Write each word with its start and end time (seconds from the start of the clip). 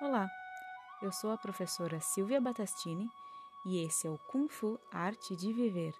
Olá, 0.00 0.30
eu 1.02 1.12
sou 1.12 1.30
a 1.30 1.36
professora 1.36 2.00
Silvia 2.00 2.40
Batastini 2.40 3.06
e 3.66 3.84
esse 3.84 4.06
é 4.06 4.10
o 4.10 4.16
Kung 4.16 4.48
Fu 4.48 4.80
Arte 4.90 5.36
de 5.36 5.52
Viver, 5.52 5.92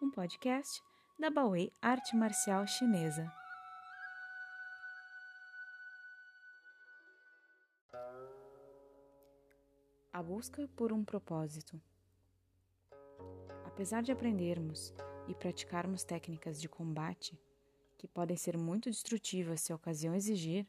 um 0.00 0.10
podcast 0.10 0.82
da 1.18 1.28
Baoei 1.28 1.70
Arte 1.82 2.16
Marcial 2.16 2.66
Chinesa. 2.66 3.30
A 10.10 10.22
busca 10.22 10.66
por 10.74 10.90
um 10.90 11.04
propósito. 11.04 11.78
Apesar 13.66 14.02
de 14.02 14.10
aprendermos 14.10 14.94
e 15.28 15.34
praticarmos 15.34 16.04
técnicas 16.04 16.58
de 16.58 16.70
combate, 16.70 17.38
que 17.98 18.08
podem 18.08 18.36
ser 18.36 18.56
muito 18.56 18.88
destrutivas 18.88 19.60
se 19.60 19.74
a 19.74 19.76
ocasião 19.76 20.14
exigir, 20.14 20.66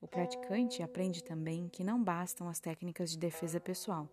o 0.00 0.06
praticante 0.06 0.82
aprende 0.82 1.22
também 1.22 1.68
que 1.68 1.82
não 1.82 2.02
bastam 2.02 2.48
as 2.48 2.60
técnicas 2.60 3.10
de 3.10 3.18
defesa 3.18 3.58
pessoal, 3.58 4.08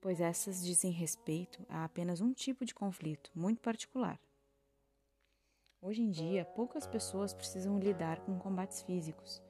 pois 0.00 0.20
essas 0.20 0.64
dizem 0.64 0.90
respeito 0.90 1.64
a 1.68 1.84
apenas 1.84 2.20
um 2.20 2.32
tipo 2.32 2.64
de 2.64 2.74
conflito 2.74 3.30
muito 3.34 3.60
particular. 3.60 4.18
Hoje 5.82 6.00
em 6.00 6.10
dia, 6.10 6.46
poucas 6.46 6.86
pessoas 6.86 7.34
precisam 7.34 7.78
lidar 7.78 8.20
com 8.20 8.38
combates 8.38 8.80
físicos, 8.82 9.42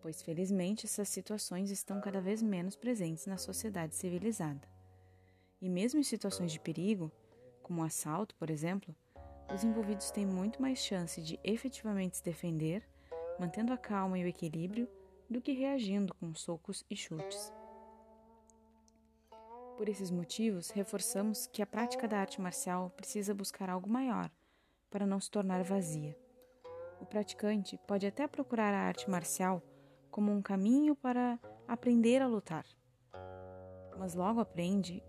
pois 0.00 0.22
felizmente 0.22 0.86
essas 0.86 1.08
situações 1.08 1.70
estão 1.70 2.00
cada 2.00 2.20
vez 2.20 2.40
menos 2.40 2.76
presentes 2.76 3.26
na 3.26 3.36
sociedade 3.36 3.96
civilizada. 3.96 4.68
E 5.60 5.68
mesmo 5.68 5.98
em 5.98 6.04
situações 6.04 6.52
de 6.52 6.60
perigo, 6.60 7.10
como 7.62 7.80
um 7.80 7.84
assalto, 7.84 8.36
por 8.36 8.50
exemplo, 8.50 8.94
os 9.52 9.64
envolvidos 9.64 10.12
têm 10.12 10.24
muito 10.24 10.62
mais 10.62 10.78
chance 10.78 11.20
de 11.20 11.40
efetivamente 11.42 12.18
se 12.18 12.22
defender 12.22 12.88
mantendo 13.38 13.72
a 13.72 13.76
calma 13.76 14.18
e 14.18 14.24
o 14.24 14.28
equilíbrio, 14.28 14.88
do 15.28 15.40
que 15.40 15.52
reagindo 15.52 16.14
com 16.14 16.34
socos 16.34 16.84
e 16.90 16.96
chutes. 16.96 17.52
Por 19.76 19.88
esses 19.88 20.10
motivos, 20.10 20.70
reforçamos 20.70 21.46
que 21.46 21.60
a 21.60 21.66
prática 21.66 22.06
da 22.06 22.18
arte 22.18 22.40
marcial 22.40 22.90
precisa 22.90 23.34
buscar 23.34 23.68
algo 23.68 23.90
maior 23.90 24.30
para 24.90 25.06
não 25.06 25.20
se 25.20 25.30
tornar 25.30 25.62
vazia. 25.64 26.16
O 27.00 27.06
praticante 27.06 27.78
pode 27.86 28.06
até 28.06 28.28
procurar 28.28 28.72
a 28.72 28.86
arte 28.86 29.10
marcial 29.10 29.62
como 30.10 30.30
um 30.30 30.40
caminho 30.40 30.94
para 30.94 31.40
aprender 31.66 32.22
a 32.22 32.28
lutar, 32.28 32.64
mas 33.98 34.14
logo 34.14 34.40
aprende 34.40 35.02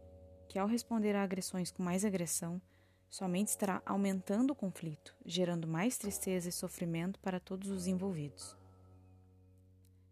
que 0.47 0.57
ao 0.57 0.67
responder 0.67 1.15
a 1.15 1.23
agressões 1.23 1.71
com 1.71 1.83
mais 1.83 2.03
agressão, 2.03 2.61
somente 3.09 3.49
estará 3.49 3.81
aumentando 3.85 4.51
o 4.51 4.55
conflito, 4.55 5.15
gerando 5.25 5.67
mais 5.67 5.97
tristeza 5.97 6.49
e 6.49 6.51
sofrimento 6.51 7.19
para 7.19 7.39
todos 7.39 7.69
os 7.69 7.87
envolvidos. 7.87 8.57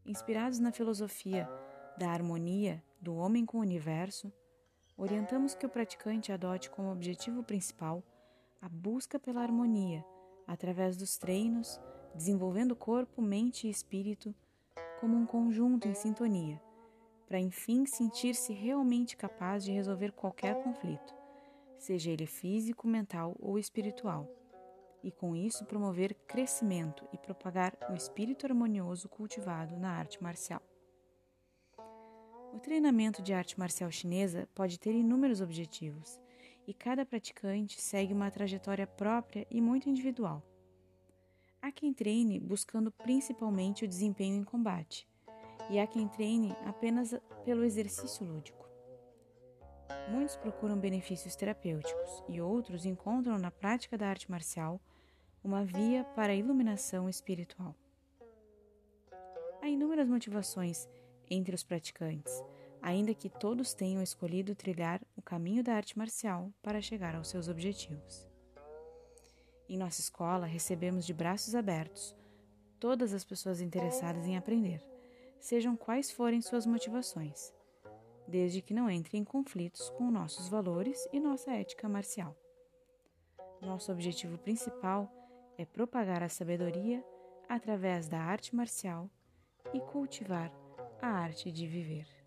Inspirados 0.05 0.59
na 0.59 0.72
filosofia 0.72 1.49
da 1.97 2.09
harmonia 2.09 2.83
do 2.99 3.16
homem 3.16 3.45
com 3.45 3.58
o 3.58 3.61
universo, 3.61 4.31
orientamos 4.97 5.55
que 5.55 5.66
o 5.66 5.69
praticante 5.69 6.31
adote 6.31 6.69
como 6.69 6.91
objetivo 6.91 7.44
principal 7.44 8.03
a 8.61 8.69
busca 8.69 9.19
pela 9.19 9.41
harmonia 9.41 10.05
através 10.47 10.97
dos 10.97 11.17
treinos, 11.17 11.80
desenvolvendo 12.16 12.75
corpo, 12.75 13.21
mente 13.21 13.67
e 13.67 13.69
espírito 13.69 14.33
como 14.99 15.17
um 15.17 15.25
conjunto 15.25 15.88
em 15.88 15.94
sintonia, 15.94 16.61
para 17.27 17.39
enfim 17.39 17.86
sentir-se 17.86 18.53
realmente 18.53 19.17
capaz 19.17 19.64
de 19.64 19.71
resolver 19.71 20.11
qualquer 20.11 20.61
conflito 20.64 21.22
seja 21.77 22.11
ele 22.11 22.25
físico, 22.25 22.88
mental 22.88 23.35
ou 23.39 23.59
espiritual, 23.59 24.29
e 25.03 25.11
com 25.11 25.35
isso 25.35 25.66
promover 25.66 26.13
crescimento 26.27 27.07
e 27.11 27.17
propagar 27.17 27.77
o 27.89 27.93
espírito 27.93 28.45
harmonioso 28.45 29.09
cultivado 29.09 29.77
na 29.77 29.91
arte 29.91 30.21
marcial. 30.21 30.61
O 32.53 32.59
treinamento 32.59 33.21
de 33.21 33.33
arte 33.33 33.57
marcial 33.59 33.91
chinesa 33.91 34.47
pode 34.53 34.80
ter 34.80 34.93
inúmeros 34.93 35.41
objetivos, 35.41 36.19
e 36.67 36.73
cada 36.73 37.05
praticante 37.05 37.81
segue 37.81 38.13
uma 38.13 38.31
trajetória 38.31 38.87
própria 38.87 39.45
e 39.49 39.59
muito 39.59 39.89
individual. 39.89 40.42
Há 41.61 41.71
quem 41.71 41.93
treine 41.93 42.39
buscando 42.39 42.92
principalmente 42.92 43.83
o 43.83 43.87
desempenho 43.87 44.36
em 44.36 44.43
combate, 44.43 45.08
e 45.69 45.80
há 45.80 45.87
quem 45.87 46.08
treine 46.08 46.55
apenas 46.65 47.14
pelo 47.43 47.64
exercício 47.64 48.25
lúdico. 48.25 48.73
Muitos 50.10 50.36
procuram 50.36 50.77
benefícios 50.77 51.36
terapêuticos 51.36 52.23
e 52.27 52.42
outros 52.42 52.86
encontram 52.86 53.38
na 53.38 53.52
prática 53.52 53.98
da 53.98 54.08
arte 54.08 54.30
marcial 54.30 54.80
uma 55.44 55.64
via 55.64 56.04
para 56.16 56.33
a 56.33 56.36
iluminação 56.36 57.10
espiritual. 57.10 57.76
Há 59.61 59.67
inúmeras 59.67 60.08
motivações 60.08 60.88
entre 61.30 61.55
os 61.55 61.64
praticantes, 61.64 62.43
ainda 62.82 63.14
que 63.14 63.30
todos 63.30 63.73
tenham 63.73 64.04
escolhido 64.04 64.55
trilhar 64.55 65.02
o 65.16 65.22
caminho 65.22 65.64
da 65.64 65.73
arte 65.73 65.98
marcial 65.98 66.52
para 66.61 66.82
chegar 66.82 67.16
aos 67.16 67.30
seus 67.30 67.48
objetivos. 67.48 68.27
Em 69.70 69.77
nossa 69.77 70.02
escola, 70.02 70.45
recebemos 70.45 71.05
de 71.05 71.14
braços 71.14 71.55
abertos 71.55 72.16
todas 72.80 73.14
as 73.14 73.23
pessoas 73.23 73.61
interessadas 73.61 74.27
em 74.27 74.36
aprender, 74.36 74.83
sejam 75.39 75.76
quais 75.77 76.11
forem 76.11 76.42
suas 76.42 76.66
motivações 76.66 77.54
desde 78.33 78.64
que 78.64 78.73
não 78.73 78.89
entre 78.89 79.16
em 79.16 79.23
conflitos 79.23 79.92
com 79.92 80.10
nossos 80.10 80.49
valores 80.49 81.08
e 81.14 81.20
nossa 81.20 81.52
ética 81.52 81.88
marcial. 81.88 82.36
Nosso 83.61 83.92
objetivo 83.92 84.39
principal 84.39 85.08
é 85.55 85.64
propagar 85.64 86.23
a 86.23 86.30
sabedoria 86.30 87.05
através 87.48 88.10
da 88.10 88.17
arte 88.20 88.55
marcial 88.55 89.08
e 89.72 89.80
cultivar 89.80 90.52
a 90.99 91.10
arte 91.10 91.52
de 91.52 91.67
viver. 91.67 92.23